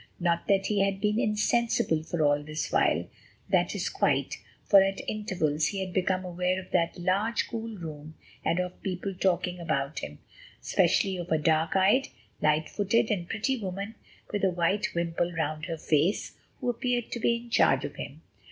Not 0.19 0.47
that 0.47 0.65
he 0.65 0.79
had 0.79 0.99
been 0.99 1.19
insensible 1.19 2.01
for 2.01 2.23
all 2.25 2.41
this 2.41 2.71
while—that 2.71 3.75
is, 3.75 3.87
quite—for 3.87 4.81
at 4.81 4.99
intervals 5.07 5.67
he 5.67 5.79
had 5.79 5.93
become 5.93 6.25
aware 6.25 6.59
of 6.59 6.71
that 6.71 6.97
large, 6.97 7.47
cool 7.47 7.77
room, 7.77 8.15
and 8.43 8.59
of 8.59 8.81
people 8.81 9.13
talking 9.13 9.59
about 9.59 9.99
him—especially 9.99 11.17
of 11.17 11.29
a 11.31 11.37
dark 11.37 11.75
eyed, 11.75 12.07
light 12.41 12.67
footed, 12.67 13.11
and 13.11 13.29
pretty 13.29 13.59
woman 13.59 13.93
with 14.31 14.43
a 14.43 14.49
white 14.49 14.87
wimple 14.95 15.31
round 15.33 15.65
her 15.67 15.77
face, 15.77 16.35
who 16.61 16.69
appeared 16.71 17.11
to 17.11 17.19
be 17.19 17.35
in 17.35 17.51
charge 17.51 17.85
of 17.85 17.93
him. 17.97 18.23